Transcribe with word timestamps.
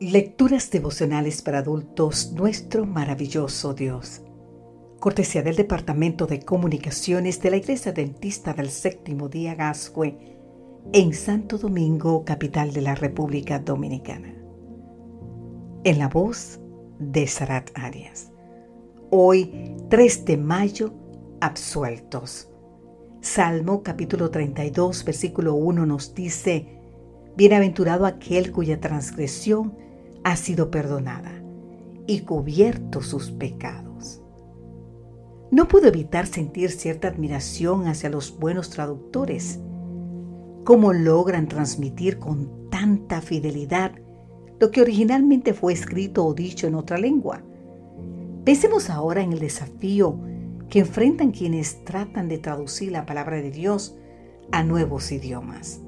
Lecturas 0.00 0.70
devocionales 0.70 1.42
para 1.42 1.58
adultos, 1.58 2.32
nuestro 2.32 2.86
maravilloso 2.86 3.74
Dios. 3.74 4.22
Cortesía 4.98 5.42
del 5.42 5.56
Departamento 5.56 6.26
de 6.26 6.40
Comunicaciones 6.40 7.42
de 7.42 7.50
la 7.50 7.58
Iglesia 7.58 7.92
Dentista 7.92 8.54
del 8.54 8.70
Séptimo 8.70 9.28
Día 9.28 9.54
Gascue, 9.54 10.16
en 10.94 11.12
Santo 11.12 11.58
Domingo, 11.58 12.24
capital 12.24 12.72
de 12.72 12.80
la 12.80 12.94
República 12.94 13.58
Dominicana. 13.58 14.34
En 15.84 15.98
la 15.98 16.08
voz 16.08 16.58
de 16.98 17.26
Sarat 17.26 17.68
Arias. 17.74 18.32
Hoy, 19.10 19.76
3 19.90 20.24
de 20.24 20.38
mayo, 20.38 20.94
absueltos. 21.42 22.50
Salmo 23.20 23.82
capítulo 23.82 24.30
32, 24.30 25.04
versículo 25.04 25.56
1 25.56 25.84
nos 25.84 26.14
dice, 26.14 26.80
Bienaventurado 27.36 28.06
aquel 28.06 28.50
cuya 28.50 28.80
transgresión 28.80 29.89
ha 30.24 30.36
sido 30.36 30.70
perdonada 30.70 31.42
y 32.06 32.20
cubierto 32.20 33.02
sus 33.02 33.30
pecados. 33.30 34.22
No 35.50 35.66
puedo 35.66 35.88
evitar 35.88 36.26
sentir 36.26 36.70
cierta 36.70 37.08
admiración 37.08 37.86
hacia 37.86 38.08
los 38.08 38.38
buenos 38.38 38.70
traductores. 38.70 39.58
¿Cómo 40.64 40.92
logran 40.92 41.48
transmitir 41.48 42.18
con 42.18 42.70
tanta 42.70 43.20
fidelidad 43.20 43.92
lo 44.60 44.70
que 44.70 44.80
originalmente 44.80 45.54
fue 45.54 45.72
escrito 45.72 46.24
o 46.24 46.34
dicho 46.34 46.66
en 46.66 46.76
otra 46.76 46.98
lengua? 46.98 47.42
Pensemos 48.44 48.90
ahora 48.90 49.22
en 49.22 49.32
el 49.32 49.40
desafío 49.40 50.20
que 50.68 50.80
enfrentan 50.80 51.32
quienes 51.32 51.84
tratan 51.84 52.28
de 52.28 52.38
traducir 52.38 52.92
la 52.92 53.04
palabra 53.04 53.36
de 53.36 53.50
Dios 53.50 53.96
a 54.52 54.62
nuevos 54.62 55.10
idiomas. 55.10 55.80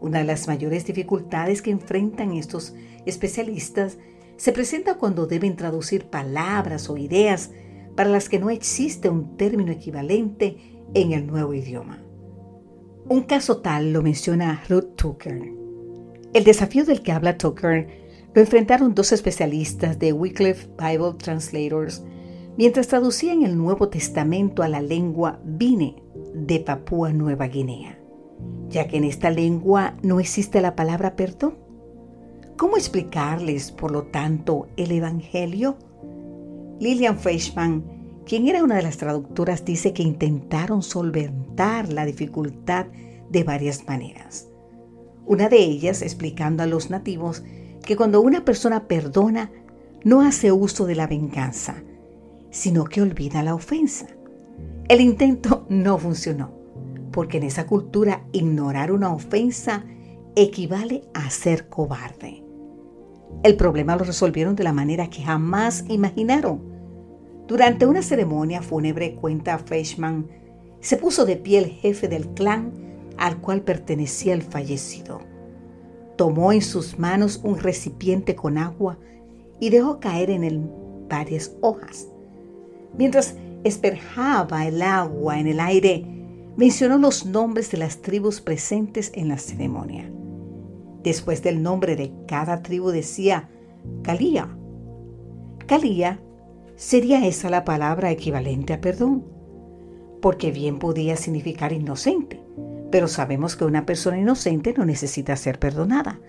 Una 0.00 0.18
de 0.18 0.24
las 0.24 0.46
mayores 0.46 0.84
dificultades 0.84 1.62
que 1.62 1.70
enfrentan 1.70 2.32
estos 2.32 2.74
especialistas 3.06 3.98
se 4.36 4.52
presenta 4.52 4.94
cuando 4.94 5.26
deben 5.26 5.56
traducir 5.56 6.06
palabras 6.06 6.90
o 6.90 6.96
ideas 6.96 7.50
para 7.94 8.10
las 8.10 8.28
que 8.28 8.38
no 8.38 8.50
existe 8.50 9.08
un 9.08 9.36
término 9.36 9.72
equivalente 9.72 10.58
en 10.94 11.12
el 11.12 11.26
nuevo 11.26 11.54
idioma. 11.54 12.02
Un 13.08 13.22
caso 13.22 13.58
tal 13.58 13.92
lo 13.92 14.02
menciona 14.02 14.62
Ruth 14.68 14.96
Tucker. 14.96 15.52
El 16.34 16.44
desafío 16.44 16.84
del 16.84 17.02
que 17.02 17.12
habla 17.12 17.38
Tucker 17.38 17.88
lo 18.34 18.40
enfrentaron 18.42 18.94
dos 18.94 19.12
especialistas 19.12 19.98
de 19.98 20.12
Wycliffe 20.12 20.68
Bible 20.78 21.14
Translators 21.16 22.04
mientras 22.58 22.88
traducían 22.88 23.42
el 23.42 23.56
Nuevo 23.56 23.88
Testamento 23.88 24.62
a 24.62 24.68
la 24.68 24.82
lengua 24.82 25.40
Bine 25.44 26.02
de 26.34 26.60
Papúa 26.60 27.12
Nueva 27.12 27.46
Guinea 27.46 28.05
ya 28.68 28.88
que 28.88 28.96
en 28.96 29.04
esta 29.04 29.30
lengua 29.30 29.96
no 30.02 30.20
existe 30.20 30.60
la 30.60 30.74
palabra 30.74 31.16
perdón. 31.16 31.54
¿Cómo 32.56 32.76
explicarles, 32.76 33.70
por 33.70 33.90
lo 33.90 34.04
tanto, 34.04 34.68
el 34.76 34.92
Evangelio? 34.92 35.76
Lillian 36.80 37.18
Fleischman, 37.18 37.84
quien 38.24 38.48
era 38.48 38.64
una 38.64 38.76
de 38.76 38.82
las 38.82 38.96
traductoras, 38.96 39.64
dice 39.64 39.92
que 39.92 40.02
intentaron 40.02 40.82
solventar 40.82 41.92
la 41.92 42.06
dificultad 42.06 42.86
de 43.30 43.44
varias 43.44 43.86
maneras. 43.86 44.48
Una 45.26 45.48
de 45.48 45.58
ellas 45.58 46.02
explicando 46.02 46.62
a 46.62 46.66
los 46.66 46.90
nativos 46.90 47.44
que 47.82 47.96
cuando 47.96 48.20
una 48.20 48.44
persona 48.44 48.88
perdona, 48.88 49.50
no 50.02 50.22
hace 50.22 50.52
uso 50.52 50.86
de 50.86 50.94
la 50.94 51.06
venganza, 51.06 51.82
sino 52.50 52.84
que 52.84 53.02
olvida 53.02 53.42
la 53.42 53.54
ofensa. 53.54 54.06
El 54.88 55.00
intento 55.00 55.66
no 55.68 55.98
funcionó 55.98 56.55
porque 57.16 57.38
en 57.38 57.44
esa 57.44 57.66
cultura 57.66 58.24
ignorar 58.32 58.92
una 58.92 59.10
ofensa 59.10 59.86
equivale 60.34 61.04
a 61.14 61.30
ser 61.30 61.70
cobarde. 61.70 62.44
El 63.42 63.56
problema 63.56 63.96
lo 63.96 64.04
resolvieron 64.04 64.54
de 64.54 64.64
la 64.64 64.74
manera 64.74 65.08
que 65.08 65.22
jamás 65.22 65.86
imaginaron. 65.88 66.60
Durante 67.48 67.86
una 67.86 68.02
ceremonia 68.02 68.60
fúnebre, 68.60 69.14
cuenta 69.14 69.56
Fleischman, 69.56 70.28
se 70.80 70.98
puso 70.98 71.24
de 71.24 71.36
pie 71.36 71.60
el 71.60 71.70
jefe 71.70 72.06
del 72.06 72.28
clan 72.34 72.74
al 73.16 73.40
cual 73.40 73.62
pertenecía 73.62 74.34
el 74.34 74.42
fallecido. 74.42 75.22
Tomó 76.16 76.52
en 76.52 76.60
sus 76.60 76.98
manos 76.98 77.40
un 77.42 77.58
recipiente 77.58 78.36
con 78.36 78.58
agua 78.58 78.98
y 79.58 79.70
dejó 79.70 80.00
caer 80.00 80.28
en 80.28 80.44
él 80.44 80.70
varias 81.08 81.56
hojas. 81.62 82.08
Mientras 82.98 83.36
esperjaba 83.64 84.66
el 84.66 84.82
agua 84.82 85.40
en 85.40 85.46
el 85.46 85.60
aire, 85.60 86.15
mencionó 86.56 86.98
los 86.98 87.26
nombres 87.26 87.70
de 87.70 87.78
las 87.78 88.00
tribus 88.00 88.40
presentes 88.40 89.12
en 89.14 89.28
la 89.28 89.38
ceremonia. 89.38 90.10
Después 91.02 91.42
del 91.42 91.62
nombre 91.62 91.96
de 91.96 92.12
cada 92.26 92.62
tribu 92.62 92.90
decía 92.90 93.48
Calía. 94.02 94.48
Calía 95.66 96.20
sería 96.74 97.26
esa 97.26 97.50
la 97.50 97.64
palabra 97.64 98.10
equivalente 98.10 98.72
a 98.72 98.80
perdón, 98.80 99.24
porque 100.20 100.50
bien 100.50 100.78
podía 100.78 101.16
significar 101.16 101.72
inocente, 101.72 102.42
pero 102.90 103.08
sabemos 103.08 103.56
que 103.56 103.64
una 103.64 103.86
persona 103.86 104.18
inocente 104.18 104.74
no 104.76 104.84
necesita 104.84 105.36
ser 105.36 105.58
perdonada. 105.58 106.20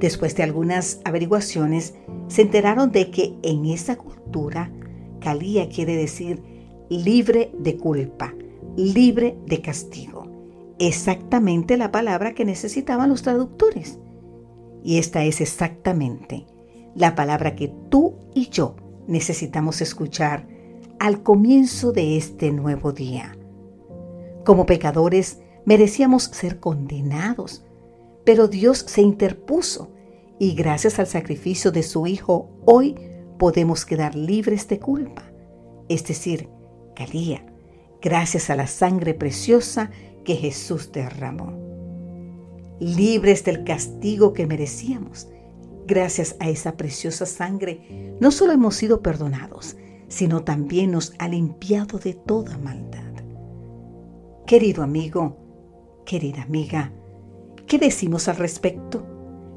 Después 0.00 0.34
de 0.36 0.42
algunas 0.42 1.00
averiguaciones, 1.04 1.94
se 2.28 2.42
enteraron 2.42 2.92
de 2.92 3.10
que 3.10 3.34
en 3.42 3.66
esa 3.66 3.96
cultura, 3.96 4.72
Calía 5.20 5.68
quiere 5.68 5.94
decir 5.94 6.42
libre 6.88 7.52
de 7.58 7.76
culpa, 7.76 8.34
libre 8.76 9.36
de 9.46 9.60
castigo. 9.60 10.26
Exactamente 10.78 11.76
la 11.76 11.92
palabra 11.92 12.34
que 12.34 12.44
necesitaban 12.44 13.08
los 13.08 13.22
traductores. 13.22 13.98
Y 14.82 14.98
esta 14.98 15.24
es 15.24 15.40
exactamente 15.40 16.46
la 16.94 17.14
palabra 17.14 17.54
que 17.54 17.72
tú 17.88 18.16
y 18.34 18.48
yo 18.48 18.76
necesitamos 19.06 19.80
escuchar 19.80 20.46
al 20.98 21.22
comienzo 21.22 21.92
de 21.92 22.16
este 22.16 22.52
nuevo 22.52 22.92
día. 22.92 23.36
Como 24.44 24.66
pecadores 24.66 25.40
merecíamos 25.64 26.24
ser 26.24 26.58
condenados, 26.58 27.64
pero 28.24 28.48
Dios 28.48 28.84
se 28.88 29.02
interpuso 29.02 29.92
y 30.38 30.54
gracias 30.54 30.98
al 30.98 31.06
sacrificio 31.06 31.70
de 31.70 31.82
su 31.82 32.06
Hijo 32.06 32.50
hoy 32.64 32.96
podemos 33.38 33.84
quedar 33.84 34.14
libres 34.14 34.68
de 34.68 34.78
culpa, 34.78 35.30
es 35.88 36.04
decir, 36.06 36.48
calía, 36.94 37.51
gracias 38.02 38.50
a 38.50 38.56
la 38.56 38.66
sangre 38.66 39.14
preciosa 39.14 39.90
que 40.24 40.34
Jesús 40.34 40.90
derramó. 40.92 41.56
Libres 42.80 43.44
del 43.44 43.62
castigo 43.64 44.32
que 44.32 44.46
merecíamos, 44.46 45.28
gracias 45.86 46.36
a 46.40 46.48
esa 46.48 46.76
preciosa 46.76 47.26
sangre, 47.26 48.16
no 48.20 48.32
solo 48.32 48.52
hemos 48.52 48.74
sido 48.74 49.02
perdonados, 49.02 49.76
sino 50.08 50.42
también 50.42 50.90
nos 50.90 51.14
ha 51.18 51.28
limpiado 51.28 51.98
de 51.98 52.14
toda 52.14 52.58
maldad. 52.58 53.12
Querido 54.46 54.82
amigo, 54.82 55.36
querida 56.04 56.42
amiga, 56.42 56.92
¿qué 57.66 57.78
decimos 57.78 58.26
al 58.26 58.36
respecto? 58.36 59.06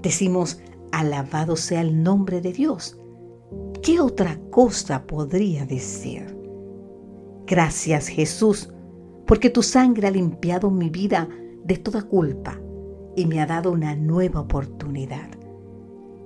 Decimos, 0.00 0.60
alabado 0.92 1.56
sea 1.56 1.80
el 1.80 2.02
nombre 2.04 2.40
de 2.40 2.52
Dios. 2.52 2.98
¿Qué 3.82 4.00
otra 4.00 4.38
cosa 4.50 5.06
podría 5.06 5.66
decir? 5.66 6.37
Gracias 7.48 8.08
Jesús, 8.08 8.70
porque 9.26 9.48
tu 9.48 9.62
sangre 9.62 10.06
ha 10.06 10.10
limpiado 10.10 10.70
mi 10.70 10.90
vida 10.90 11.28
de 11.64 11.78
toda 11.78 12.02
culpa 12.02 12.60
y 13.16 13.24
me 13.24 13.40
ha 13.40 13.46
dado 13.46 13.72
una 13.72 13.96
nueva 13.96 14.40
oportunidad. 14.40 15.30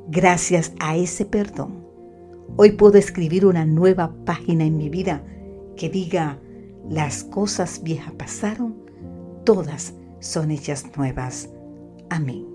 Gracias 0.09 0.73
a 0.81 0.97
ese 0.97 1.25
perdón, 1.25 1.87
hoy 2.57 2.73
puedo 2.73 2.99
escribir 2.99 3.47
una 3.47 3.65
nueva 3.65 4.13
página 4.25 4.65
en 4.65 4.77
mi 4.77 4.89
vida 4.89 5.25
que 5.77 5.89
diga, 5.89 6.41
las 6.91 7.23
cosas 7.23 7.83
viejas 7.85 8.13
pasaron, 8.15 8.75
todas 9.45 9.95
son 10.19 10.51
hechas 10.51 10.85
nuevas. 10.97 11.49
Amén. 12.11 12.52